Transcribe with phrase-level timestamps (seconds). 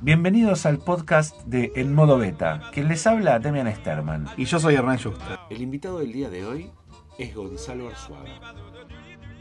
[0.00, 2.60] Bienvenidos al podcast de En Modo Beta.
[2.72, 4.26] Quien les habla, Demian Sterman.
[4.36, 5.38] Y yo soy Hernán Schuster.
[5.48, 6.70] El invitado del día de hoy
[7.18, 8.54] es Gonzalo Arzuaga.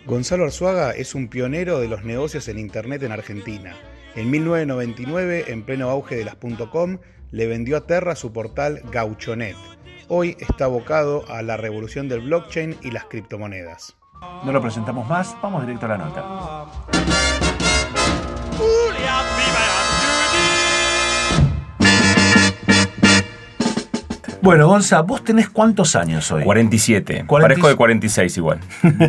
[0.05, 3.75] Gonzalo Arzuaga es un pionero de los negocios en Internet en Argentina.
[4.15, 6.37] En 1999, en pleno auge de las
[6.71, 6.99] .com,
[7.31, 9.57] le vendió a Terra su portal Gauchonet.
[10.07, 13.97] Hoy está abocado a la revolución del blockchain y las criptomonedas.
[14.43, 17.33] No lo presentamos más, vamos directo a la nota.
[24.41, 26.43] Bueno, Gonza, ¿vos tenés cuántos años hoy?
[26.43, 27.23] 47.
[27.25, 27.47] 40.
[27.47, 28.59] Parezco de 46 igual.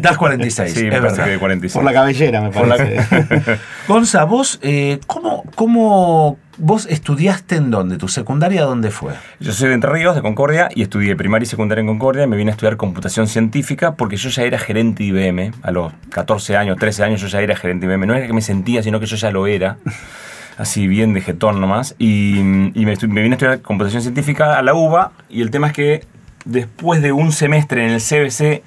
[0.00, 1.24] Das 46, Sí, es me parece verdad.
[1.24, 1.74] que de 46.
[1.74, 3.58] Por la cabellera, me Por la- parece.
[3.88, 7.96] Gonza, vos, eh, ¿cómo, ¿cómo vos estudiaste en dónde?
[7.98, 9.12] ¿Tu secundaria dónde fue?
[9.40, 12.24] Yo soy de Entre Ríos, de Concordia, y estudié primaria y secundaria en Concordia.
[12.24, 15.52] y Me vine a estudiar computación científica porque yo ya era gerente de IBM.
[15.62, 18.06] A los 14 años, 13 años, yo ya era gerente de IBM.
[18.06, 19.76] No era que me sentía, sino que yo ya lo era.
[20.58, 21.96] Así bien de jetón nomás.
[21.98, 25.12] Y, y me, estu- me vine a estudiar computación científica a la UBA.
[25.28, 26.04] Y el tema es que
[26.44, 28.62] después de un semestre en el CBC,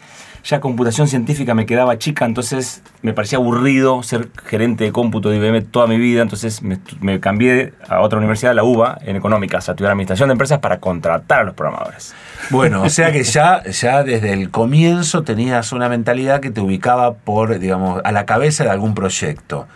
[0.47, 5.35] ya computación científica me quedaba chica, entonces me parecía aburrido ser gerente de cómputo de
[5.35, 9.73] IBM toda mi vida, entonces me, cambié a otra universidad, la UBA, en económicas, a
[9.73, 12.15] estudiar administración de empresas para contratar a los programadores.
[12.49, 17.15] Bueno, o sea que ya, ya desde el comienzo tenías una mentalidad que te ubicaba
[17.15, 19.67] por, digamos, a la cabeza de algún proyecto.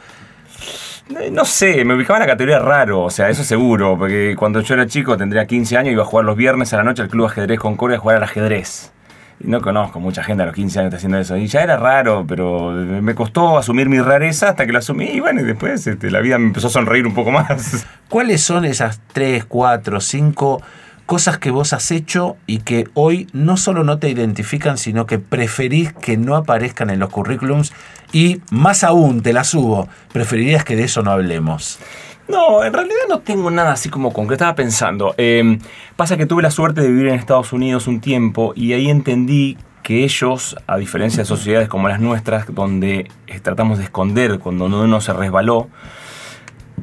[1.19, 4.61] Eh, No sé, me ubicaba en la categoría raro, o sea, eso seguro, porque cuando
[4.61, 7.09] yo era chico, tendría 15 años, iba a jugar los viernes a la noche al
[7.09, 8.93] Club Ajedrez Concordia a jugar al ajedrez.
[9.43, 11.37] No conozco mucha gente a los 15 años está haciendo eso.
[11.37, 15.05] Y ya era raro, pero me costó asumir mi rareza hasta que la asumí.
[15.05, 17.85] Y bueno, y después este, la vida me empezó a sonreír un poco más.
[18.09, 20.61] ¿Cuáles son esas tres, cuatro, cinco
[21.05, 25.19] cosas que vos has hecho y que hoy no solo no te identifican, sino que
[25.19, 27.73] preferís que no aparezcan en los currículums?
[28.13, 31.79] Y más aún, te las subo, preferirías que de eso no hablemos.
[32.31, 34.43] No, en realidad no tengo nada así como concreto.
[34.43, 35.13] Estaba pensando.
[35.17, 35.59] eh,
[35.95, 39.57] pasa que tuve la suerte de vivir en Estados Unidos un tiempo y ahí entendí
[39.83, 43.09] que ellos, a diferencia de sociedades como las nuestras, donde
[43.41, 45.69] tratamos de esconder cuando uno se resbaló,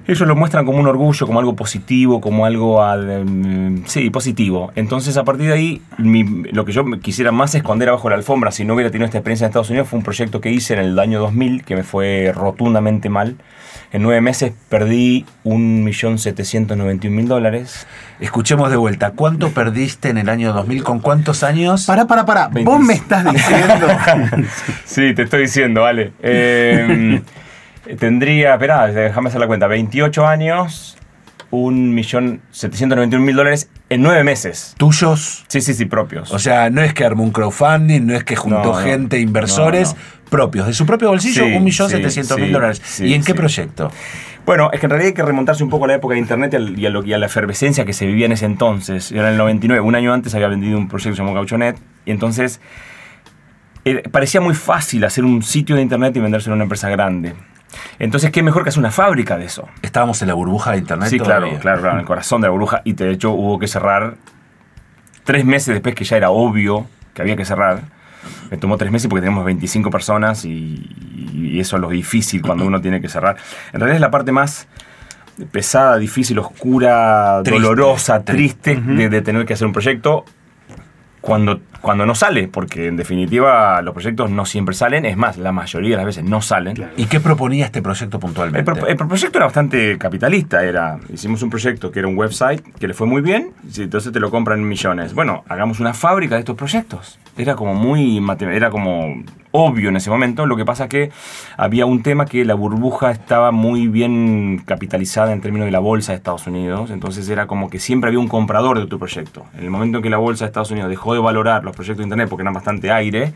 [0.06, 4.72] ellos lo muestran como un orgullo, como algo positivo, como algo, al- mm, sí, positivo.
[4.74, 8.50] Entonces, a partir de ahí, lo que yo quisiera más esconder abajo de la alfombra,
[8.50, 10.80] si no hubiera tenido esta experiencia en Estados Unidos, fue un proyecto que hice en
[10.80, 13.36] el año 2000, que me fue rotundamente mal.
[13.90, 17.86] En nueve meses perdí 1.791.000 dólares.
[18.20, 20.84] Escuchemos de vuelta, ¿cuánto perdiste en el año 2000?
[20.84, 21.86] ¿Con cuántos años?
[21.86, 22.50] Pará, pará, pará.
[22.64, 23.88] Vos me estás diciendo.
[24.84, 26.12] Sí, te estoy diciendo, vale.
[26.22, 27.20] Eh,
[27.98, 30.96] tendría, esperá, déjame hacer la cuenta, 28 años,
[31.50, 34.74] 1.791.000 dólares en nueve meses.
[34.76, 35.44] ¿Tuyos?
[35.48, 36.32] Sí, sí, sí, propios.
[36.32, 39.94] O sea, no es que armó un crowdfunding, no es que juntó No, gente, inversores
[39.94, 39.98] No,
[40.30, 43.00] propios, de su propio bolsillo, Sí, 1.700.000 sí, dólares.
[43.00, 43.90] ¿Y en qué proyecto?
[44.44, 46.54] Bueno, es que en realidad hay que remontarse un poco a la época de Internet
[46.76, 49.12] y, a, lo- y a la efervescencia que se vivía en ese entonces.
[49.12, 51.76] Era en el 99, un año antes había vendido un proyecto llamado Gauchonet
[52.06, 52.60] y entonces
[53.84, 57.34] eh, parecía muy fácil hacer un sitio de Internet y vendérselo a una empresa grande.
[57.98, 59.68] Entonces, ¿qué mejor que hacer una fábrica de eso?
[59.82, 61.08] Estábamos en la burbuja de internet.
[61.10, 61.60] Sí, claro, todavía.
[61.60, 62.80] claro, claro, en el corazón de la burbuja.
[62.84, 64.14] Y de hecho hubo que cerrar
[65.24, 67.82] tres meses después que ya era obvio que había que cerrar.
[68.50, 70.88] Me tomó tres meses porque teníamos 25 personas y,
[71.34, 73.36] y eso es lo difícil cuando uno tiene que cerrar.
[73.72, 74.66] En realidad es la parte más
[75.52, 78.74] pesada, difícil, oscura, Triste, dolorosa, triste.
[78.74, 80.24] triste de, de tener que hacer un proyecto
[81.20, 85.52] cuando, cuando no sale, porque en definitiva los proyectos no siempre salen, es más, la
[85.52, 86.76] mayoría de las veces no salen.
[86.96, 88.64] ¿Y qué proponía este proyecto El, puntualmente?
[88.72, 90.64] pro- el proyecto era bastante capitalista.
[90.64, 94.12] Era, hicimos un proyecto que era un website que le fue muy bien, y entonces
[94.12, 95.14] te lo compran en millones.
[95.14, 97.18] Bueno, hagamos una fábrica de estos proyectos.
[97.36, 98.20] Era como muy,
[98.52, 99.22] era como
[99.52, 100.44] obvio en ese momento.
[100.44, 101.10] Lo que pasa que
[101.56, 106.12] había un tema que la burbuja estaba muy bien capitalizada en términos de la bolsa
[106.12, 106.90] de Estados Unidos.
[106.90, 109.44] Entonces era como que siempre había un comprador de tu proyecto.
[109.56, 111.98] En el momento en que la bolsa de Estados Unidos dejó de valorar los proyectos
[111.98, 113.32] de Internet porque eran bastante aire,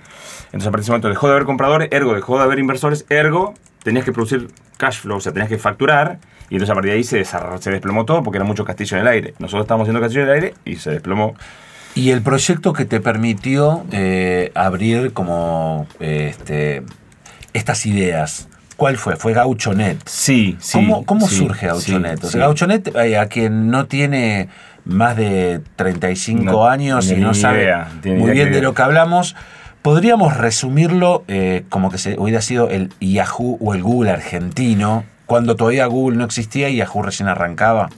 [0.47, 3.07] entonces a partir de ese momento dejó de haber compradores, ergo dejó de haber inversores,
[3.09, 6.19] ergo tenías que producir cash flow, o sea, tenías que facturar.
[6.51, 9.03] Y entonces a partir de ahí se, se desplomó todo porque era mucho castillo en
[9.03, 9.35] el aire.
[9.39, 11.35] Nosotros estábamos haciendo castillo en el aire y se desplomó.
[11.95, 16.83] Y el proyecto que te permitió eh, abrir como eh, este,
[17.53, 19.17] estas ideas, ¿cuál fue?
[19.17, 19.99] Fue Gauchonet.
[20.07, 20.79] Sí, sí.
[20.79, 22.21] ¿Cómo, cómo sí, surge Gauchonet?
[22.21, 22.39] sí, O sea, sí.
[22.39, 24.49] Gauchonet, eh, a quien no tiene
[24.85, 29.37] más de 35 No años y no sabe idea, muy bien de lo que hablamos,
[29.83, 35.57] podríamos resumirlo eh, como que se, hubiera sido el Yahoo o el Google argentino, cuando
[35.57, 37.89] todavía Google no existía y Yahoo recién arrancaba.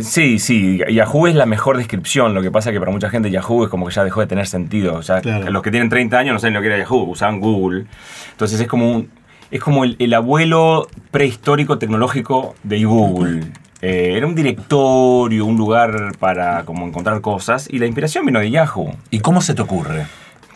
[0.00, 2.34] Sí, sí, Yahoo es la mejor descripción.
[2.34, 4.26] Lo que pasa es que para mucha gente Yahoo es como que ya dejó de
[4.26, 4.94] tener sentido.
[4.94, 5.50] O sea, Claro.
[5.50, 7.86] los que tienen 30 años no saben lo que era Yahoo, usaban Google.
[8.32, 9.08] Entonces es como un.
[9.50, 13.40] es como el, el abuelo prehistórico tecnológico de Google.
[13.86, 18.50] Eh, era un directorio, un lugar para como encontrar cosas y la inspiración vino de
[18.50, 18.94] Yahoo.
[19.10, 20.06] ¿Y cómo se te ocurre?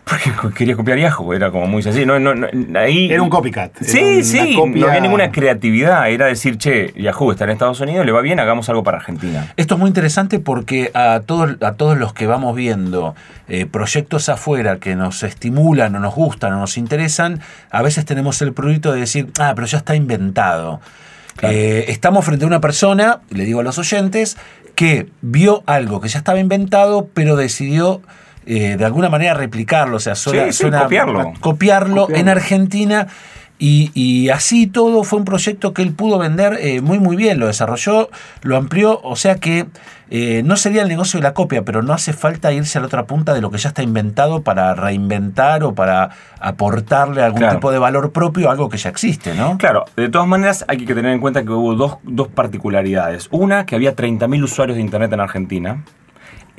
[0.03, 2.07] Porque quería copiar Yahoo, era como muy sencillo.
[2.07, 3.73] No, no, no, ahí, Era un copycat.
[3.83, 6.09] Sí, sí, copia- no había ninguna creatividad.
[6.11, 9.53] Era decir, che, Yahoo está en Estados Unidos, le va bien, hagamos algo para Argentina.
[9.59, 13.15] Esto es muy interesante porque a todos, a todos los que vamos viendo
[13.49, 17.41] eh, proyectos afuera que nos estimulan o nos gustan o nos interesan,
[17.71, 20.81] a veces tenemos el prurito de decir, ah, pero ya está inventado.
[21.39, 21.55] Claro.
[21.57, 24.37] Eh, estamos frente a una persona, le digo a los oyentes,
[24.75, 28.03] que vio algo que ya estaba inventado, pero decidió
[28.47, 31.33] eh, de alguna manera replicarlo, o sea, suena, Sí, sí, suena- copiarlo.
[31.41, 32.29] copiarlo en.
[32.29, 33.07] Argentina.
[33.61, 37.41] Y, y así todo fue un proyecto que él pudo vender eh, muy muy bien,
[37.41, 38.09] lo desarrolló,
[38.43, 39.67] lo amplió, o sea que
[40.11, 42.87] eh, no sería el negocio de la copia, pero no hace falta irse a la
[42.87, 46.11] otra punta de lo que ya está inventado para reinventar o para
[46.41, 47.57] aportarle algún Claro.
[47.57, 49.59] tipo de valor propio a algo que ya existe, ¿no?
[49.59, 53.29] Claro, de todas maneras hay que tener en cuenta que hubo dos, dos particularidades.
[53.33, 55.85] Una, que había 30.000 usuarios de Internet en Argentina.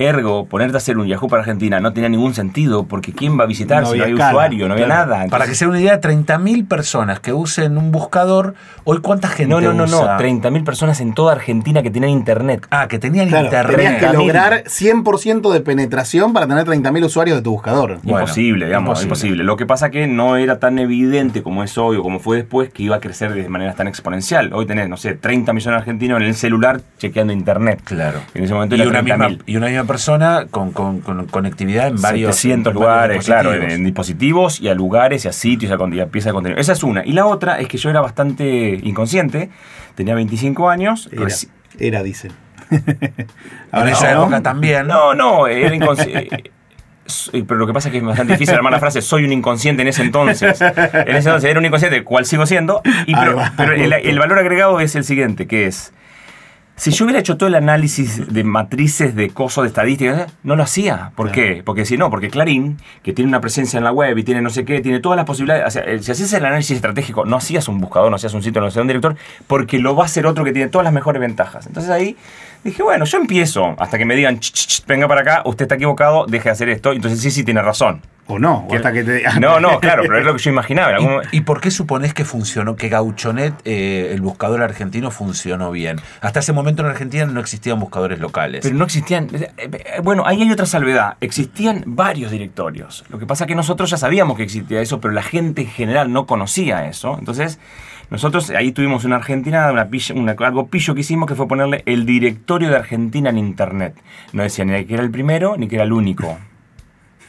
[0.04, 3.44] Ergo, ponerte a hacer un Yahoo para Argentina no tenía ningún sentido porque ¿quién va
[3.44, 4.66] a visitar No si no había hay usuario?
[4.66, 5.10] No había claro.
[5.10, 5.26] nada.
[5.28, 8.54] Para que Entonces- se den una idea, 30.000 personas que usen un buscador,
[8.84, 10.00] hoy cuánta gente No, no, no, no.
[10.00, 10.16] usa?
[10.16, 12.66] 30.000 personas en toda Argentina que tenían Internet.
[12.70, 13.76] Ah, que tenían Claro, internet.
[13.76, 14.26] tenías que 30.000.
[14.26, 17.98] lograr 100% de penetración para tener 30.000 usuarios de tu buscador.
[18.02, 19.06] Bueno, imposible, digamos, imposible.
[19.06, 19.44] imposible.
[19.44, 22.70] Lo que pasa que no era tan evidente como es hoy o como fue después
[22.72, 24.54] que iba a crecer de manera tan exponencial.
[24.54, 27.82] Hoy tenés, no sé, 30 millones de argentinos en el celular chequeando internet.
[27.84, 28.20] Claro.
[28.32, 29.42] En ese momento Y era una, misma, 30.000.
[29.46, 33.52] y una misma persona con, con- con conectividad en varios 700 en varios lugares, claro,
[33.54, 33.78] en, dispositivos.
[33.78, 36.34] en dispositivos y a lugares y a sitios y a, con- y a piezas de
[36.34, 36.60] contenido.
[36.60, 37.04] Esa es una.
[37.04, 39.50] Y la otra es que yo era bastante inconsciente,
[39.94, 41.08] tenía 25 años.
[41.12, 41.26] Era,
[41.78, 42.32] era dicen.
[43.72, 44.22] En esa no.
[44.22, 44.86] época también.
[44.86, 46.50] No, no, era inconsciente.
[47.32, 49.82] Pero lo que pasa es que es bastante difícil armar la frase, soy un inconsciente
[49.82, 50.60] en ese entonces.
[50.60, 52.82] En ese entonces era un inconsciente, cual sigo siendo.
[53.06, 53.52] Y pero va.
[53.56, 55.92] pero el, el valor agregado es el siguiente, que es,
[56.80, 60.32] si yo hubiera hecho todo el análisis de matrices, de cosas, de estadísticas, ¿eh?
[60.44, 61.12] no lo hacía.
[61.14, 61.34] ¿Por Claro.
[61.56, 61.62] qué?
[61.62, 64.48] Porque si no, porque Clarín, que tiene una presencia en la web y tiene no
[64.48, 65.66] sé qué, tiene todas las posibilidades.
[65.66, 68.62] O sea, si hacías el análisis estratégico, no hacías un buscador, no hacías un sitio,
[68.62, 69.14] no hacías un director,
[69.46, 71.66] porque lo va a hacer otro que tiene todas las mejores ventajas.
[71.66, 72.16] Entonces ahí
[72.64, 75.64] dije, bueno, yo empiezo hasta que me digan, "Ch, ch, ch, venga para acá, usted
[75.64, 76.92] está equivocado, deje de hacer esto.
[76.92, 78.02] Entonces sí, sí, tiene razón.
[78.32, 80.90] O no, o hasta que te No, no, claro, pero es lo que yo imaginaba.
[80.90, 84.62] en algún momento- ¿Y, y por qué suponés que funcionó, que Gauchonet, eh, el buscador
[84.62, 86.00] argentino, funcionó bien?
[86.20, 88.60] Hasta ese momento en Argentina no existían buscadores locales.
[88.62, 89.26] Pero no existían.
[89.32, 91.16] eh, eh, Bueno, ahí hay otra salvedad.
[91.20, 93.04] Existían varios directorios.
[93.08, 95.68] Lo que pasa es que nosotros ya sabíamos que existía eso, pero la gente en
[95.68, 97.16] general no conocía eso.
[97.18, 97.58] Entonces,
[98.10, 101.82] nosotros ahí tuvimos una Argentina, una, pilla- una- algo pillo que hicimos que fue ponerle
[101.86, 103.94] el directorio de Argentina en Internet.
[104.32, 106.38] No decía ni que era el primero ni que era el único.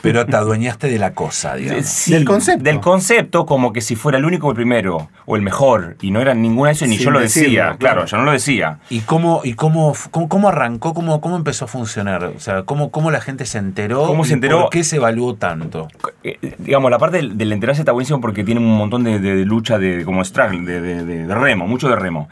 [0.01, 1.85] Pero te adueñaste de la cosa, digamos.
[1.85, 2.63] Sí, Del concepto.
[2.63, 5.95] Del concepto, como que si fuera el único o el primero, o el mejor.
[6.01, 7.63] Y no era ninguna de eso, ni Sin yo lo decirlo, decía.
[7.77, 7.77] claro.
[7.77, 8.79] Claro, yo no lo decía.
[8.89, 12.23] ¿Y cómo, y cómo, cómo, cómo arrancó, cómo, cómo empezó a funcionar?
[12.23, 14.07] O sea, ¿cómo, cómo la gente se enteró?
[14.07, 14.61] ¿Cómo se enteró?
[14.61, 15.87] ¿Por qué se evaluó tanto?
[16.23, 19.45] Eh, digamos, la parte del, del enterarse está buenísimo porque tiene un montón de, de
[19.45, 22.27] lucha de como struggle, de remo, mucho de remo.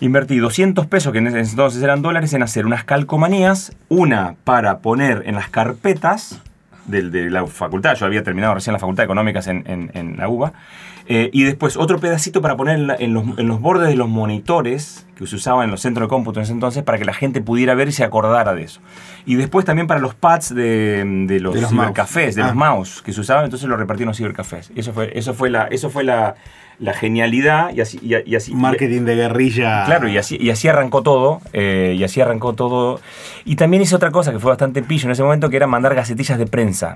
[0.00, 4.78] Invertí 200 pesos, que en ese entonces eran dólares, en hacer unas calcomanías, una para
[4.78, 6.40] poner en las carpetas
[6.88, 10.16] del- de, la facultad, yo había terminado recién la facultad de económicas en, en- en
[10.16, 10.52] la UBA,
[11.10, 13.96] eh, y después otro pedacito para poner en, la- en los, en los bordes de
[13.96, 17.04] los monitores que se usaban en los centros de cómputo en ese entonces para que
[17.04, 18.80] la gente pudiera ver y se acordara de eso.
[19.26, 21.86] Y después también para los pads de, de los, De los mouse.
[21.86, 22.46] cibercafés, de Ah.
[22.48, 24.70] los mouse que se usaban, entonces lo repartí en los cibercafés.
[24.76, 26.36] Eso fue, eso fue la, eso fue la,
[26.78, 29.84] la genialidad y así, y, y así Marketing de guerrilla.
[29.86, 33.00] Claro, y así, y así arrancó todo, eh, y así arrancó todo.
[33.44, 35.94] Y también hice otra cosa que fue bastante pillo en ese momento, que era mandar
[35.96, 36.94] gacetillas de prensa,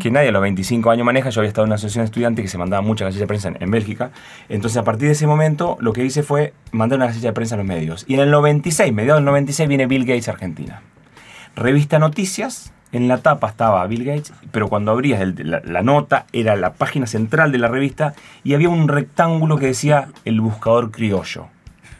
[0.00, 1.30] Que nadie a los 25 años maneja.
[1.30, 3.52] Yo había estado en una asociación de estudiantes que se mandaba muchas gacetillas de prensa
[3.58, 4.10] en, Bélgica.
[4.48, 7.54] Entonces, a partir de ese momento, lo que hice fue mandar una gacetilla de prensa
[7.56, 8.04] a los medios.
[8.06, 10.82] Y en el 96, mediados del 96, viene Bill Gates a Argentina.
[11.56, 16.74] Revista Noticias, en la tapa estaba Bill Gates, pero cuando abrías la nota era la
[16.74, 21.48] página central de la revista y había un rectángulo que decía el buscador criollo.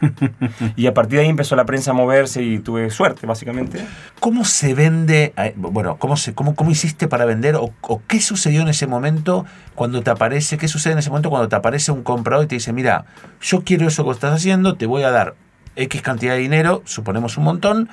[0.77, 3.85] y a partir de ahí empezó la prensa a moverse y tuve suerte, básicamente.
[4.21, 5.33] ¿Cómo se vende?
[5.37, 7.57] eh, Bueno, ¿cómo, se, cómo, cómo hiciste para vender?
[7.57, 10.59] O, o qué sucedió en ese momento cuando te aparece?
[10.59, 13.05] ¿Qué sucede en ese momento cuando te aparece un comprador y te dice, mira,
[13.41, 15.35] yo quiero eso que estás haciendo, te voy a dar
[15.77, 17.89] X cantidad de dinero, suponemos un montón,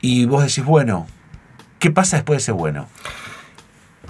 [0.00, 1.06] y vos decís, bueno,
[1.78, 2.86] ¿qué pasa después de ese bueno?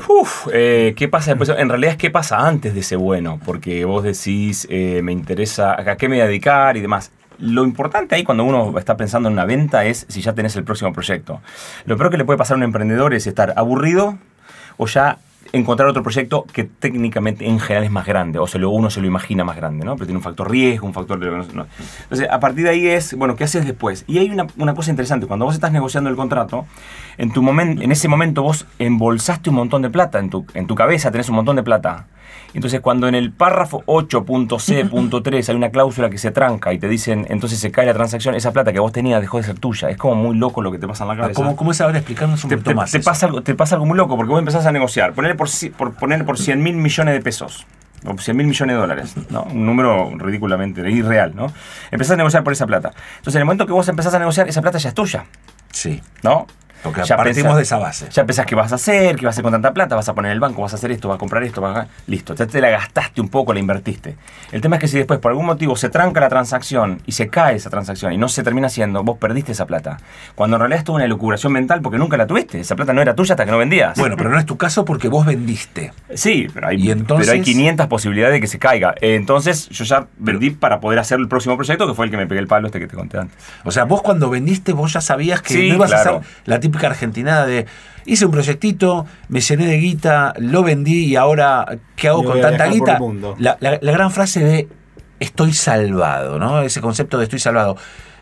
[0.08, 1.50] Uf, eh, ¿qué pasa después?
[1.58, 5.72] En realidad es qué pasa antes de ese bueno, porque vos decís, eh, me interesa,
[5.78, 7.10] a qué me voy a dedicar y demás.
[7.40, 10.64] Lo importante ahí cuando uno está pensando en una venta es si ya tenés el
[10.64, 11.40] próximo proyecto.
[11.86, 14.18] Lo peor que le puede pasar a un emprendedor es estar aburrido
[14.76, 15.18] o ya
[15.52, 19.06] encontrar otro proyecto que técnicamente en general es más grande, o se uno se lo
[19.06, 19.94] imagina más grande, ¿no?
[19.94, 21.18] Pero tiene un factor riesgo, un factor...
[21.18, 21.66] De, no.
[22.02, 24.04] Entonces, a partir de ahí es, bueno, ¿qué haces después?
[24.06, 26.66] Y hay una, una cosa interesante, cuando vos estás negociando el contrato,
[27.18, 30.66] en, tu momento en ese momento vos embolsaste un montón de plata, en tu, en
[30.66, 32.06] tu cabeza tenés un montón de plata.
[32.54, 37.26] Entonces, cuando en el párrafo 8.c.3 hay una cláusula que se tranca y te dicen,
[37.28, 39.88] entonces se cae la transacción, esa plata que vos tenías dejó de ser tuya.
[39.90, 41.34] Es como muy loco lo que te pasa en la cabeza.
[41.40, 42.90] ¿Cómo, cómo es ahora explicarnos un te, poquito te- más?
[42.90, 45.12] te pasa algo, te pasa algo muy loco porque vos empezás a negociar.
[45.12, 47.66] Ponerle por, por, ponerle por 100 mil millones de pesos.
[48.06, 49.42] O 100 mil millones de dólares, ¿no?
[49.42, 51.52] Un número ridículamente irreal, ¿no?
[51.90, 52.92] Empezás a negociar por esa plata.
[53.18, 55.26] Entonces, en el momento que vos empezás a negociar, esa plata ya es tuya,
[55.70, 56.46] Sí, ¿no?
[56.82, 58.08] Porque Ya partimos pensás- de esa base.
[58.10, 60.14] Ya pensás qué vas a hacer, qué vas a hacer con tanta plata, vas a
[60.14, 61.86] poner en el banco, vas a hacer esto, vas a comprar esto, vas a...
[62.06, 64.16] Listo, ya te la gastaste un poco, la invertiste.
[64.52, 67.28] El tema es que si después por algún motivo se tranca la transacción y se
[67.28, 69.98] cae esa transacción y no se termina haciendo, vos perdiste esa plata.
[70.34, 72.60] Cuando en realidad es toda una elucubración mental porque nunca la tuviste.
[72.60, 73.98] Esa plata no era tuya hasta que no vendías.
[73.98, 75.92] Bueno, pero no es tu caso porque vos vendiste.
[76.14, 78.94] Sí, pero hay, Y entonces- pero hay 500 posibilidades de que se caiga.
[79.00, 82.26] Entonces yo ya vendí para poder hacer el próximo proyecto, que fue el que me
[82.26, 83.36] pegué el palo este que te conté antes.
[83.64, 86.60] O sea, vos cuando vendiste, vos ya sabías que Sí, no ibas a hacer la
[86.70, 87.66] típica argentinada de
[88.06, 92.66] hice un proyectito, me llené de guita, lo vendí y ahora, ¿qué hago con tanta
[92.66, 92.98] guita?
[93.38, 94.68] la gran frase de
[95.20, 96.62] estoy salvado, ¿no?
[96.62, 97.76] Ese concepto de estoy salvado.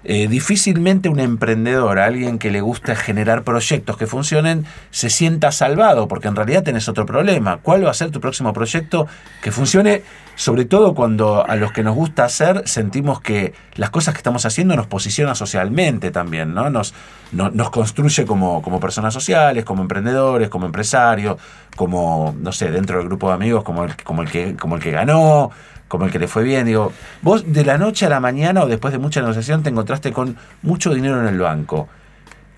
[0.05, 6.07] Eh, difícilmente un emprendedor, alguien que le gusta generar proyectos que funcionen, se sienta salvado,
[6.09, 7.59] porque en realidad tenés otro problema.
[7.59, 9.07] ¿Cuál va a ser tu próximo proyecto
[9.43, 10.03] que funcione?
[10.39, 14.47] Sobre todo cuando a los que nos gusta hacer sentimos que las cosas que estamos
[14.47, 16.71] haciendo nos posiciona socialmente también, ¿no?
[16.71, 16.95] Nos,
[17.33, 21.41] no- nos construye como, como personas sociales, como emprendedores, como empresarios,
[21.75, 24.81] como, no sé, dentro del grupo de amigos, como el, como el, que, como el
[24.81, 25.51] que ganó,
[25.89, 26.67] como el que le fue bien.
[26.67, 30.13] Digo, vos de la noche a la mañana o después de mucha negociación te encontraste
[30.13, 31.89] con mucho dinero en el banco.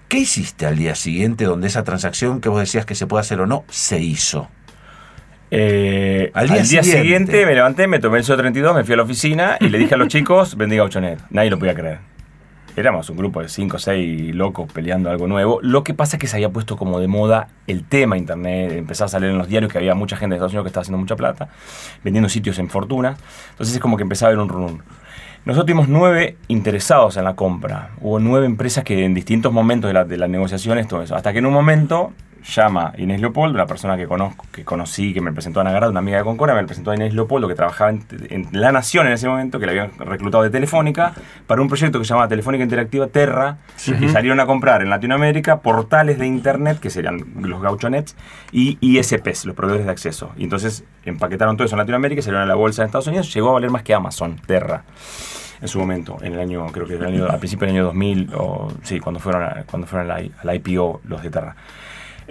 [0.09, 3.41] ¿Qué hiciste al día siguiente donde esa transacción que vos decías que se puede hacer
[3.41, 4.49] o no se hizo?
[5.51, 7.03] Eh, Al al día siguiente.
[7.03, 7.47] siguiente.
[7.47, 9.99] me levanté, me tomé el CO32, me fui a la oficina y le dije a
[9.99, 11.19] los chicos, vendí Gauchonet.
[11.31, 11.99] Nadie lo podía creer.
[12.77, 15.59] Éramos un grupo de 5 o 6 locos peleando algo nuevo.
[15.61, 18.71] Lo que pasa es que se había puesto como de moda el tema internet.
[18.73, 20.83] Empezaba a salir en los diarios que había mucha gente de Estados Unidos que estaba
[20.83, 21.49] haciendo mucha plata,
[22.05, 23.19] vendiendo sitios en fortunas.
[23.51, 24.83] Entonces es como que empezaba a haber un run.
[25.45, 27.91] Nosotros tuvimos nueve interesados en la compra.
[28.01, 31.17] Hubo nueve empresas que en distintos momentos de, la- de las negociaciones, todo eso.
[31.17, 32.13] Hasta que en un momento
[32.45, 35.99] llama Inés Leopoldo, la persona que conozco, que conocí, que me presentó a Ana una
[36.01, 39.13] amiga de Concora, me presentó a Inés Leopoldo, que trabajaba en, en La Nación en
[39.13, 41.13] ese momento, que la habían reclutado de Telefónica,
[41.47, 43.59] para un proyecto que se llamaba Telefónica Interactiva Terra,
[44.05, 48.17] y salieron a comprar en Latinoamérica portales de Internet, que serían los gauchonets,
[48.53, 50.33] y ISPs, los proveedores de acceso.
[50.37, 53.33] Y entonces empaquetaron todo eso en Latinoamérica, y salieron a la bolsa de Estados Unidos,
[53.35, 54.85] llegó a valer más que Amazon, Terra
[55.63, 58.31] en su momento, en el año, creo que el año, al principio del año 2000,
[58.35, 61.55] o sí, cuando fueron, a- cuando fueron a la, a la IPO los de Terra.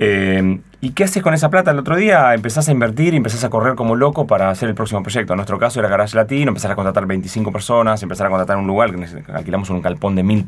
[0.01, 1.71] Eh, ¿Y qué haces con esa plata?
[1.71, 5.03] El otro día empezás a invertir empezás a correr como loco para hacer el próximo
[5.03, 5.33] proyecto.
[5.33, 8.65] En nuestro caso era Garage Latino, empezar a contratar 25 personas, empezar a contratar un
[8.65, 8.91] lugar,
[9.33, 10.45] alquilamos un galpón de mil,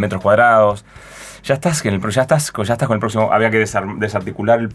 [0.00, 0.84] metros cuadrados.
[1.44, 1.92] Ya estás, con-
[2.94, 3.32] el próximo.
[3.32, 4.68] Había que desar- desarticular,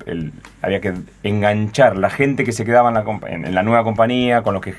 [0.62, 4.54] había que enganchar la gente que se quedaba en la, en la nueva compañía, con
[4.54, 4.74] los que.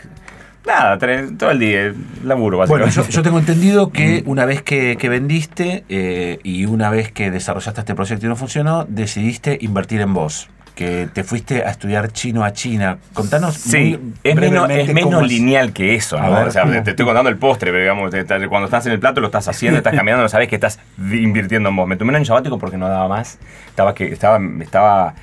[0.66, 0.98] Nada,
[1.38, 3.10] todo el día, laburo Bueno, básicamente.
[3.12, 7.30] yo, yo tengo entendido que una vez que, que vendiste eh, y una vez que
[7.30, 10.48] desarrollaste este proyecto y no funcionó, decidiste invertir en vos.
[10.74, 12.98] Que te fuiste a estudiar chino a China.
[13.12, 13.54] Contanos.
[13.56, 16.30] Sí, es menos, es menos lineal que eso, ¿no?
[16.30, 16.80] ver, o sea, ¿cómo?
[16.84, 19.26] te estoy contando el postre, pero digamos, te- te- cuando estás en el plato lo
[19.26, 21.88] estás haciendo, estás caminando, no sabes que estás invirtiendo en vos.
[21.88, 23.38] Me tomé un año sabático porque no daba más.
[23.68, 25.14] Estaba que estaba, estaba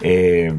[0.00, 0.50] eh,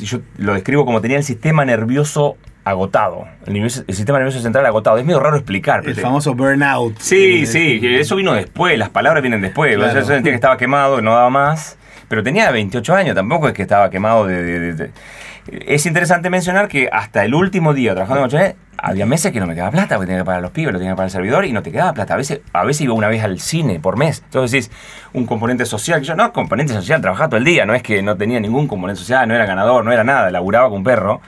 [0.00, 3.26] yo lo describo como tenía el sistema nervioso agotado.
[3.46, 4.98] El, nervioso- el sistema nervioso central agotado.
[4.98, 5.82] Es medio raro explicar.
[5.86, 6.98] El te- famoso burnout.
[6.98, 9.74] Sí, Eh, sí, que eso vino después, las palabras vienen después.
[9.76, 9.90] Claro.
[9.90, 11.76] O sea, yo sentía que estaba quemado, no daba más,
[12.08, 14.42] pero tenía 28 años, tampoco es que estaba quemado de...
[14.42, 14.90] de- de- de-
[15.66, 19.46] Es interesante mencionar que hasta el último día trabajando en Mochonet, había meses que no
[19.46, 21.10] me quedaba plata, porque tenía que pagar a los pibes, lo tenía que pagar el
[21.12, 22.14] servidor y no te quedaba plata.
[22.14, 24.20] A veces, a veces iba una vez al cine por mes.
[24.26, 24.70] Entonces decís,
[25.14, 28.02] un componente social, que yo no, componente social, trabajaba todo el día, no es que
[28.02, 31.20] no tenía ningún componente social, no era ganador, no era nada, laburaba con un perro.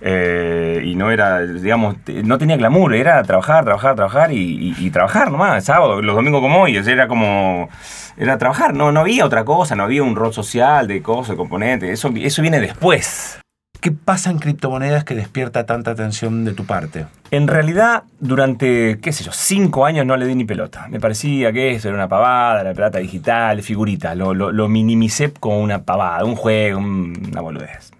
[0.00, 4.36] Eh, y no era, digamos, no tenía glamour, era trabajar, trabajar, trabajar y,
[4.78, 7.68] y- y trabajar nomás, sábado, los domingos como hoy, era como,
[8.16, 11.36] era trabajar, no, no había otra cosa, no había un rol social de cosas, de
[11.36, 13.38] componentes, eso, eso viene después.
[13.80, 17.06] ¿Qué pasa en criptomonedas que despierta tanta atención de tu parte?
[17.30, 20.86] En realidad, durante, qué sé yo, cinco años no le di ni pelota.
[20.88, 24.16] Me parecía que eso era una pavada, la plata digital, figuritas.
[24.16, 27.92] Lo, lo, lo minimicé como una pavada, un juego, un- una boludez.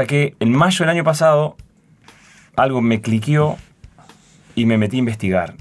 [0.00, 1.58] Hasta que en mayo del año pasado,
[2.56, 3.58] algo me cliqueó
[4.54, 5.56] y me metí a investigar.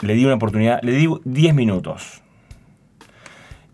[0.00, 2.22] Le di una oportunidad, le di 10 minutos.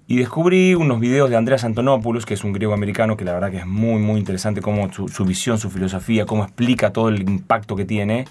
[0.08, 3.52] Y descubrí unos videos de Andreas Antonopoulos, que es un griego americano, que la verdad
[3.52, 7.22] que es muy, muy interesante cómo su, su visión, su filosofía, cómo explica todo el
[7.22, 8.24] impacto que tiene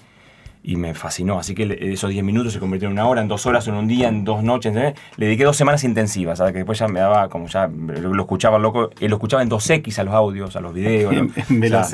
[0.62, 1.38] y me fascinó.
[1.38, 3.86] Así que esos 10 minutos se convirtieron en una hora, en dos horas, en un
[3.86, 4.74] día, en dos noches.
[4.74, 5.00] ¿entendés?
[5.16, 6.52] Le dediqué dos semanas intensivas, ¿sabes?
[6.52, 10.04] que después ya me daba, como ya lo escuchaba loco, lo escuchaba en 2X a
[10.04, 11.14] los audios, a los videos.
[11.14, 11.20] ¿no?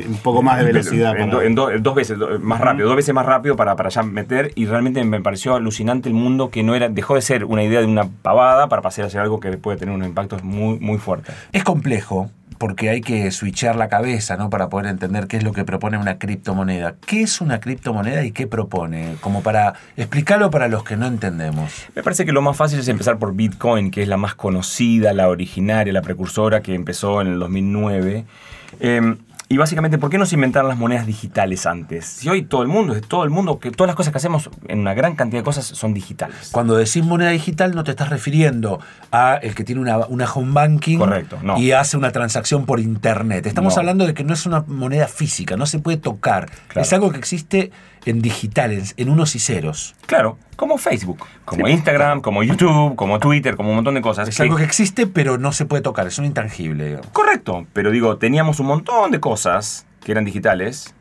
[0.09, 1.17] un poco más de velocidad.
[1.19, 4.67] En, en dos veces, más rápido, dos veces más rápido para, para ya meter y
[4.67, 7.87] realmente me pareció alucinante el mundo que no era, dejó de ser una idea de
[7.87, 11.35] una pavada para pasar a ser algo que puede tener unos impactos muy, muy fuertes.
[11.53, 14.51] Es complejo, porque hay que switchar la cabeza, ¿no?
[14.51, 16.95] Para poder entender qué es lo que propone una criptomoneda.
[17.07, 19.17] ¿Qué es una criptomoneda y qué propone?
[19.21, 21.87] Como para explicarlo para los que no entendemos.
[21.95, 25.13] Me parece que lo más fácil es empezar por Bitcoin, que es la más conocida,
[25.13, 28.25] la originaria, la precursora que empezó en el 2009.
[29.49, 32.07] Y básicamente, ¿por qué no se inventaron las monedas digitales antes?
[32.07, 34.81] Si hoy todo el mundo, todo el mundo, que todas las cosas que hacemos en
[34.81, 36.49] una gran cantidad de cosas son digitales.
[36.51, 38.81] Cuando decís moneda digital no te estás refiriendo
[39.13, 43.47] a el que tiene una, una home banking Correcto, y hace una transacción por internet.
[43.47, 46.49] Estamos hablando de que no es una moneda física, no se puede tocar.
[46.75, 47.71] Es algo que existe
[48.05, 49.95] en digitales, en unos y ceros.
[50.07, 54.29] Claro, como Facebook, como Instagram, como YouTube, como Twitter, como un montón de cosas.
[54.29, 57.01] Es algo que existe, pero no se puede tocar, es un intangible.
[57.13, 60.95] Correcto, pero digo, teníamos un montón de cosas que eran digitales,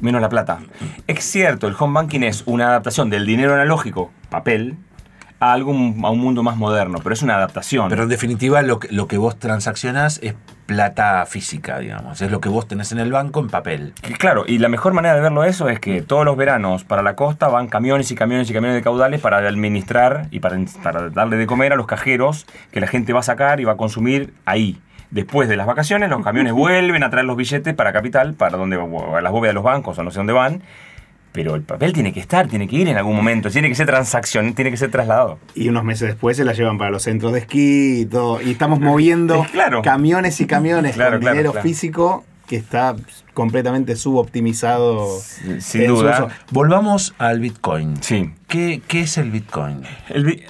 [0.00, 0.60] menos la plata.
[1.06, 4.76] Es cierto, el home banking es una adaptación del dinero analógico, papel,
[5.38, 7.88] a, algo, a un mundo más moderno, pero es una adaptación.
[7.88, 10.34] Pero en definitiva lo que, lo que vos transaccionás es
[10.70, 12.22] plata física, digamos.
[12.22, 13.92] Es lo que vos tenés en el banco en papel.
[14.20, 17.16] claro, y la mejor manera de verlo eso es que todos los veranos para la
[17.16, 21.38] costa van camiones y camiones y camiones de caudales para administrar y para, para darle
[21.38, 24.32] de comer a los cajeros que la gente va a sacar y va a consumir
[24.44, 24.80] ahí.
[25.10, 28.76] Después de las vacaciones, los camiones vuelven a traer los billetes para capital, para donde,
[28.76, 30.62] a las bóvedas de los bancos o no sé dónde van,
[31.32, 33.86] pero el papel tiene que estar, tiene que ir en algún momento, tiene que ser
[33.86, 35.38] transacción, tiene que ser trasladado.
[35.54, 38.42] Y unos meses después se la llevan para los centros de esquí y todo.
[38.42, 39.46] Y estamos moviendo
[39.82, 42.96] camiones y camiones con dinero físico que está
[43.32, 45.20] completamente suboptimizado.
[45.60, 46.28] Sin duda.
[46.50, 48.02] Volvamos al Bitcoin.
[48.02, 48.32] Sí.
[48.48, 49.82] ¿Qué, qué es el Bitcoin?
[50.08, 50.46] El,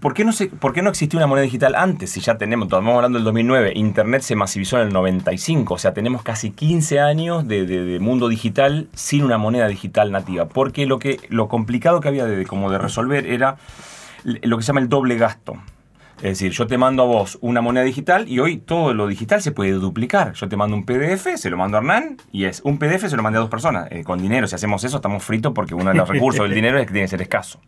[0.00, 2.10] ¿por qué, no se, ¿por qué no existió una moneda digital antes?
[2.10, 5.92] Si ya tenemos, estamos hablando del 2009, Internet se masivizó en el 95, o sea,
[5.92, 10.48] tenemos casi 15 años de, mundo digital sin una moneda digital nativa.
[10.48, 13.56] Porque lo, que, lo complicado que había de, como de resolver era
[14.24, 15.54] lo que se llama el doble gasto.
[16.22, 19.40] Es decir, yo te mando a vos una moneda digital y hoy todo lo digital
[19.40, 20.34] se puede duplicar.
[20.34, 23.16] Yo te mando un PDF, se lo mando a Hernán y es un PDF, se
[23.16, 23.88] lo mandé a dos personas.
[23.90, 26.78] Eh, con dinero, si hacemos eso, estamos fritos porque uno de los recursos del dinero
[26.78, 27.60] es que tiene que ser escaso,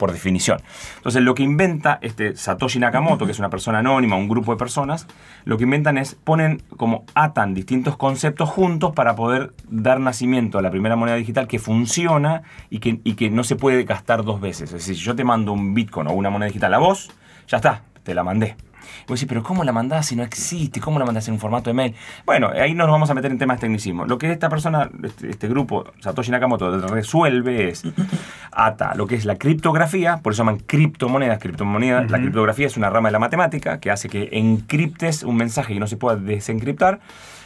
[0.00, 0.60] por definición.
[0.96, 4.58] Entonces, lo que inventa este Satoshi Nakamoto, que es una persona anónima, un grupo de
[4.58, 5.06] personas,
[5.44, 10.62] lo que inventan es ponen como atan distintos conceptos juntos para poder dar nacimiento a
[10.62, 14.40] la primera moneda digital que funciona y que, y que no se puede gastar dos
[14.40, 14.72] veces.
[14.72, 17.08] Es decir, si yo te mando un Bitcoin o una moneda digital a vos,
[17.46, 18.56] ya está, te la mandé.
[18.80, 20.80] Y vos decís, pero ¿cómo la mandás si no existe?
[20.80, 21.94] ¿Cómo la mandás en un formato de mail?
[22.24, 24.04] Bueno, ahí nos vamos a meter en temas tecnicismo.
[24.04, 27.82] Lo que esta persona, este, este, grupo, Satoshi Nakamoto, resuelve es
[28.52, 32.10] ata lo que es la criptografía, por eso llaman criptomonedas, criptomonedas.
[32.10, 35.78] La criptografía es una rama de la matemática que hace que encriptes un mensaje y
[35.78, 37.00] no se pueda desencriptar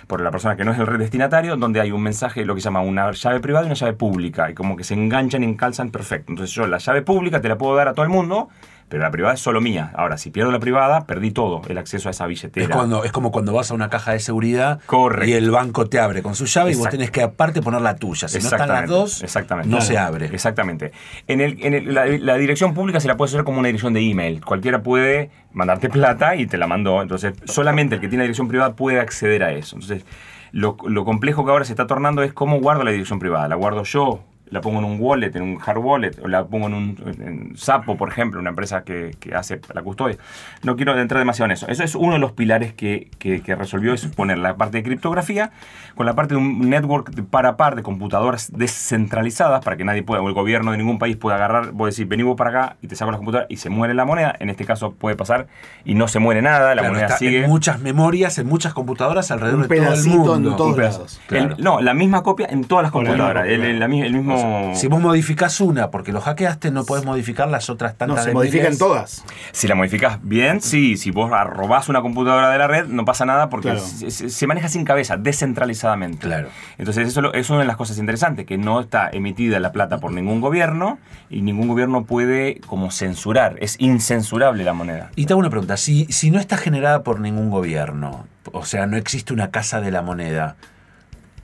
[0.07, 2.67] por la persona que no es el destinatario, donde hay un mensaje, lo que se
[2.67, 5.90] llama una llave privada y una llave pública, y como que se enganchan y encalzan
[5.90, 6.33] perfecto.
[6.33, 8.49] Entonces yo la llave pública te la puedo dar a todo el mundo,
[8.88, 9.90] pero la privada es solo mía.
[9.94, 12.66] Ahora, si pierdo la privada, perdí todo, el acceso a esa billetera.
[12.66, 15.31] Es, cuando, es como cuando vas a una caja de seguridad Correcto.
[15.31, 17.97] y el banco te abre con su llave y vos tenés que aparte poner la
[17.97, 18.29] tuya.
[18.29, 19.68] Si no están las dos, Exactamente.
[19.68, 20.27] no se abre.
[20.27, 20.92] Exactamente.
[21.27, 24.44] En, el, en la, dirección pública se la puede hacer como una dirección de email.
[24.44, 27.01] Cualquiera puede mandarte plata y te la mandó.
[27.03, 29.77] Entonces, solamente el que tiene dirección privada puede acceder a eso.
[29.77, 30.05] Entonces,
[30.53, 33.49] lo, lo complejo que ahora se está tornando es cómo guardo la dirección privada.
[33.49, 34.20] ¿La guardo yo
[34.55, 37.97] la pongo en un wallet, en un hard wallet, o la pongo en un Sapo,
[37.97, 40.17] por ejemplo, una empresa que, hace la custodia.
[40.62, 41.67] No quiero entrar demasiado en eso.
[41.67, 43.11] Eso es uno de los pilares que,
[43.59, 45.51] resolvió, es poner la parte de criptografía
[45.97, 49.85] con la parte de un network de par a par de computadoras descentralizadas para que
[49.85, 52.37] nadie pueda, o el gobierno de ningún país pueda agarrar, voy a decir, vení vos
[52.37, 54.37] para acá y te saco la computadora y se muere la moneda.
[54.38, 55.49] En este caso puede pasar
[55.85, 57.45] y no se muere nada, la moneda sigue.
[57.45, 60.37] En muchas memorias, en muchas computadoras alrededor de todo el mundo.
[60.37, 61.21] En todos lados.
[61.59, 63.49] no, la misma copia en todas las computadoras.
[63.49, 64.43] el mismo
[64.74, 68.18] si vos modificás una porque lo hackeaste, no podés modificar las otras tantas.
[68.18, 69.24] No, se modifican todas.
[69.52, 70.96] Si la modificas bien, sí.
[70.96, 74.85] Si vos robás una computadora de la red, no pasa nada porque se, maneja sin
[74.85, 76.26] cabeza, descentralizadamente.
[76.26, 76.48] Claro.
[76.78, 80.12] Entonces, eso es una de las cosas interesantes, que no está emitida la plata por
[80.12, 80.98] ningún gobierno
[81.30, 83.57] y ningún gobierno puede como censurar.
[83.61, 85.11] Es incensurable la moneda.
[85.16, 85.76] Y te hago una pregunta.
[85.76, 89.90] Si, si no está generada por ningún gobierno, o sea, no existe una casa de
[89.90, 90.57] la moneda,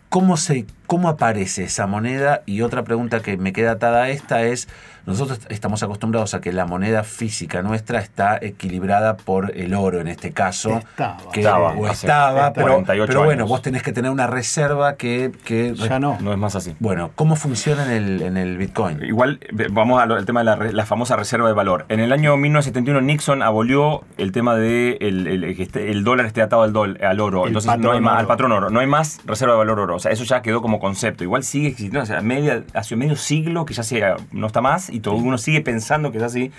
[0.09, 2.43] ¿cómo se ¿Cómo aparece esa moneda?
[2.47, 4.67] Y otra pregunta que me queda atada a esta es,
[5.07, 10.09] nosotros estamos acostumbrados a que la moneda física nuestra está equilibrada por el oro en
[10.09, 10.79] este caso.
[10.79, 11.17] Estaba.
[11.33, 13.49] Que, Estaba, o estaba, pero, 48 pero bueno, años.
[13.49, 15.31] vos tenés que tener una reserva que...
[15.45, 16.19] que Ya no.
[16.21, 16.75] No es más así.
[16.81, 19.01] Bueno, ¿cómo funciona en el, en el Bitcoin?
[19.05, 19.39] Igual,
[19.71, 21.87] vamos al tema de la, famosa reserva de valor.
[21.89, 26.43] En el año 1971 Nixon abolió el tema de el, el- que el dólar esté
[26.43, 27.43] atado al, dol- al oro.
[27.43, 28.21] El Entonces no hay más, oro.
[28.23, 28.71] al patrón oro.
[28.71, 29.95] No hay más reserva de valor oro.
[29.95, 31.23] O sea, eso ya quedó como concepto.
[31.23, 32.01] Igual sigue existiendo.
[32.01, 35.39] O sea, media, hace medio siglo que ya se, no está más y todo uno
[35.39, 36.51] sigue pensando que es así.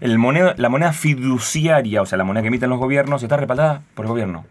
[0.00, 3.82] El moneda, la moneda fiduciaria, o sea, la moneda que emiten los gobiernos, está respaldada
[3.94, 4.44] por el gobierno.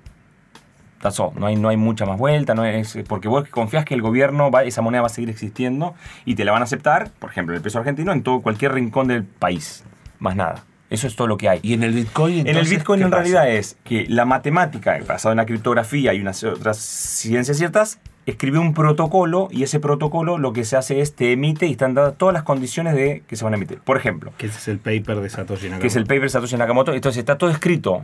[1.02, 1.32] That's all.
[1.36, 4.50] No hay, no hay mucha más vuelta, no es, porque vos confías que el gobierno,
[4.52, 7.56] va, esa moneda va a seguir existiendo y te la van a aceptar, por ejemplo,
[7.56, 9.84] el peso argentino, en todo cualquier rincón del país.
[10.20, 10.64] Más nada.
[10.90, 11.60] Eso es todo lo que hay.
[11.64, 12.48] Y en el Bitcoin...
[12.48, 13.22] en el Bitcoin ¿qué en pasa?
[13.24, 18.62] realidad es que la matemática, basada en la criptografía y unas otras ciencias ciertas, escribió
[18.62, 22.18] un protocolo y ese protocolo lo que se hace es te emite y están dadas
[22.18, 23.80] todas las condiciones de que se van a emitir.
[23.80, 25.82] Por ejemplo, Que ese es el paper de Satoshi Nakamoto.
[25.82, 26.94] que es el paper de Satoshi Nakamoto.
[26.94, 28.02] Entonces está todo escrito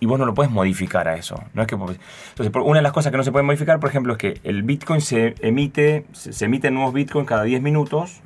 [0.00, 1.42] y vos no lo puedes modificar a eso.
[1.54, 4.12] No es que, entonces, una de las cosas que no se puede modificar, por ejemplo,
[4.12, 8.20] es que el Bitcoin se emite, se, se emiten nuevos Bitcoin cada 10 minutos,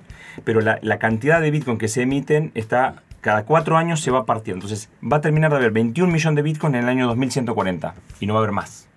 [0.44, 4.26] pero la, la cantidad de Bitcoin que se emiten está cada 4 años se va
[4.26, 4.66] partiendo.
[4.66, 8.26] Entonces va a terminar de haber 21 millones de Bitcoin en el año 2140 y
[8.26, 8.88] no va a haber más.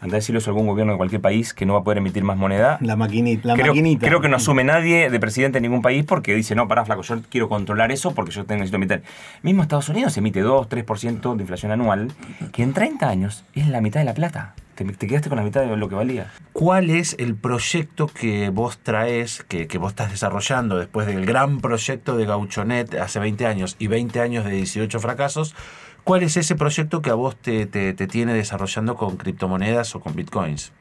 [0.00, 1.98] Andá a decirle eso a algún gobierno de cualquier país que no va a poder
[1.98, 3.48] emitir más moneda La maquinita.
[3.48, 4.06] La creo, maquinita.
[4.06, 7.02] creo que no asume nadie de presidente en ningún país porque dice, no, pará, flaco,
[7.02, 9.02] yo quiero controlar eso porque yo tengo, necesito emitir.
[9.42, 12.12] Mismo Estados Unidos emite 2, 3% de inflación anual,
[12.52, 14.54] que en 30 años es la mitad de la plata.
[14.80, 16.30] Te, te quedaste con la mitad de lo que valía.
[16.54, 21.60] ¿Cuál es el proyecto que vos traes, que, que vos estás desarrollando después del gran
[21.60, 25.54] proyecto de Gauchonet hace 20 años y 20 años de 18 fracasos?
[26.02, 30.00] ¿Cuál es ese proyecto que a vos te, te- te tiene desarrollando con criptomonedas o
[30.00, 30.72] con bitcoins?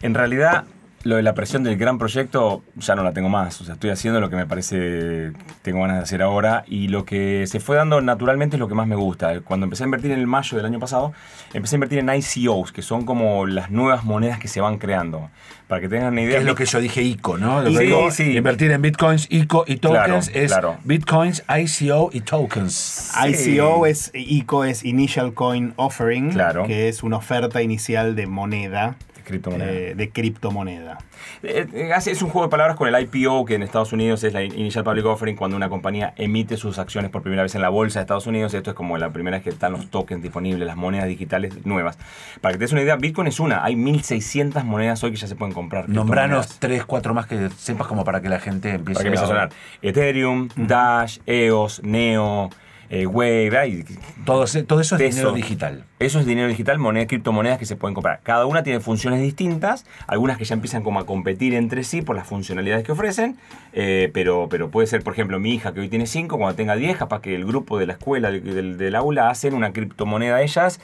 [0.00, 0.64] En realidad,
[1.04, 3.60] lo de la presión del gran proyecto ya no la tengo más.
[3.60, 7.04] O sea, estoy haciendo lo que me parece tengo ganas de hacer ahora y lo
[7.04, 9.40] que se fue dando naturalmente es lo que más me gusta.
[9.40, 11.12] Cuando empecé a invertir en el mayo del año pasado,
[11.52, 15.30] empecé a invertir en ICOs, que son como las nuevas monedas que se van creando.
[15.68, 16.38] Para que tengan una idea.
[16.38, 17.62] Es lo que yo dije ICO, ¿no?
[17.62, 18.36] Lo Sí, digo, sí.
[18.36, 20.76] Invertir en bitcoins, ICO y tokens Claro, es claro.
[20.84, 23.10] bitcoins, ICO y tokens.
[23.26, 26.66] ICO es, ICO es Initial Coin Offering, Claro.
[26.66, 29.70] que es una oferta inicial de moneda, criptomoneda.
[29.70, 30.98] eh, de criptomoneda.
[31.42, 34.32] Eh, eh, es un juego de palabras con el IPO, que en Estados Unidos es
[34.32, 37.68] la Initial Public Offering, cuando una compañía emite sus acciones por primera vez en la
[37.68, 38.54] bolsa de Estados Unidos.
[38.54, 41.98] Esto es como la primera vez que están los tokens disponibles, las monedas digitales nuevas.
[42.40, 43.64] Para que te des una idea, Bitcoin es una.
[43.64, 45.88] Hay 1600 monedas hoy que ya se pueden comprar.
[45.88, 46.58] Nombranos criptomonedas.
[46.60, 49.28] tres, cuatro más que sepas como para que la gente empiece, Para que empiece a
[49.28, 49.50] sonar.
[49.82, 52.50] Ethereum, Dash, EOS, Neo,
[52.94, 53.58] eh, Wave.
[53.58, 53.84] ay,
[54.26, 55.16] Todo, ese- todo eso es Peso.
[55.16, 55.84] dinero digital.
[55.98, 58.20] Eso es dinero digital, monedas, criptomonedas que se pueden comprar.
[58.22, 62.14] Cada una tiene funciones distintas, algunas que ya empiezan como a competir entre sí por
[62.16, 63.36] las funcionalidades que ofrecen,
[63.72, 66.76] eh, pero, pero puede ser, por ejemplo, mi hija que hoy tiene 5, cuando tenga
[66.76, 70.42] 10, capaz que el grupo de la escuela, del, del- del aula, hacen una criptomoneda
[70.42, 70.78] ellas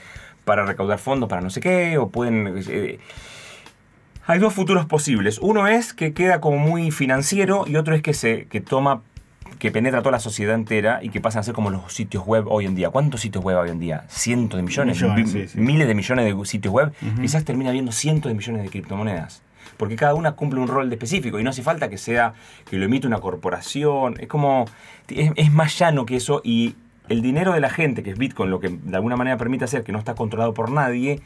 [0.47, 2.55] para recaudar fondos para no sé qué, o pueden...
[2.69, 2.99] eh,
[4.31, 5.39] hay dos futuros posibles.
[5.39, 9.01] Uno es que queda como muy financiero y otro es que se que toma
[9.59, 12.45] que penetra toda la sociedad entera y que pasan a ser como los sitios web
[12.49, 12.91] hoy en día.
[12.91, 14.05] ¿Cuántos sitios web hoy en día?
[14.09, 15.59] Cientos de millones, Millones, mi- sí, sí.
[15.61, 16.93] miles de millones de sitios web.
[17.21, 19.43] Quizás termina habiendo cientos de millones de criptomonedas.
[19.77, 22.35] Porque cada una cumple un rol de específico y no hace falta que sea
[22.69, 24.15] que lo emite una corporación.
[24.19, 24.65] Es como.
[25.09, 26.75] Es, es más llano que eso y
[27.09, 29.83] el dinero de la gente, que es Bitcoin, lo que de alguna manera permite hacer
[29.85, 31.21] que no está controlado por nadie.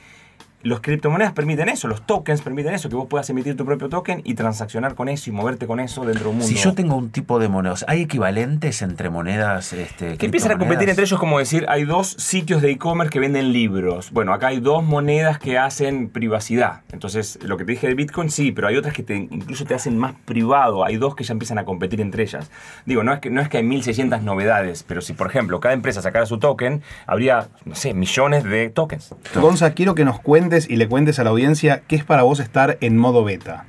[0.63, 4.21] Los criptomonedas permiten eso, los tokens permiten eso, que vos puedas emitir tu propio token
[4.25, 6.49] y transaccionar con eso y moverte con eso dentro de un mundo.
[6.49, 9.73] Si yo tengo un tipo de monedas, ¿hay equivalentes entre monedas?
[9.73, 13.19] Este, Que empiezan a competir entre ellos como decir, hay dos sitios de e-commerce que
[13.19, 14.11] venden libros.
[14.13, 16.83] Bueno, acá hay dos monedas que hacen privacidad.
[16.93, 19.75] Entonces, lo que te dije de Bitcoin, sí, pero hay otras que te, incluso te
[19.75, 20.85] hacen más privado.
[20.85, 22.51] Hay dos que ya empiezan a competir entre ellas.
[22.87, 25.75] Digo, no es, que, no es que hay 1600 novedades, pero si, por ejemplo, cada
[25.75, 29.15] empresa sacara su token, habría, no sé, millones de tokens.
[29.35, 32.41] Gonza, quiero que nos cuentes y le cuentes a la audiencia qué es para vos
[32.41, 33.65] estar en modo beta.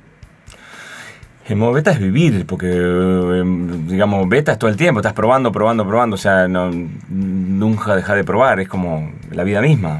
[1.46, 3.42] El modo beta es vivir, porque, eh,
[3.86, 8.24] digamos, beta es todo el tiempo, estás probando, probando, probando, o sea, nunca deja de
[8.24, 9.98] probar, es como la vida misma.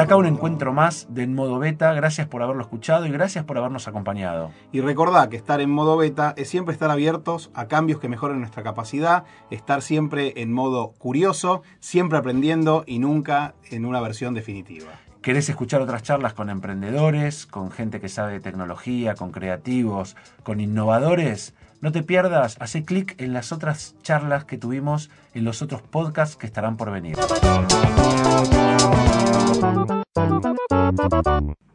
[0.00, 1.92] Hasta acá un encuentro más de En Modo Beta.
[1.92, 4.50] Gracias por haberlo escuchado y gracias por habernos acompañado.
[4.72, 8.40] Y recordá que estar en modo beta es siempre estar abiertos a cambios que mejoren
[8.40, 14.88] nuestra capacidad, estar siempre en modo curioso, siempre aprendiendo y nunca en una versión definitiva.
[15.20, 20.60] ¿Querés escuchar otras charlas con emprendedores, con gente que sabe de tecnología, con creativos, con
[20.60, 21.52] innovadores?
[21.82, 26.36] No te pierdas, hace clic en las otras charlas que tuvimos en los otros podcasts
[26.36, 27.18] que estarán por venir.
[29.60, 31.69] バンバンバンバンバンバンバン。